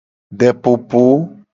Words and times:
Depopo. 0.39 1.03